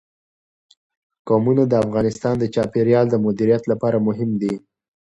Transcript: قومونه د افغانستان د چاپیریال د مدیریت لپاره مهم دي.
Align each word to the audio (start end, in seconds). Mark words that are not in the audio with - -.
قومونه 1.27 1.63
د 1.67 1.73
افغانستان 1.85 2.35
د 2.39 2.45
چاپیریال 2.55 3.05
د 3.09 3.15
مدیریت 3.25 3.63
لپاره 3.71 3.97
مهم 4.07 4.29
دي. 4.41 4.53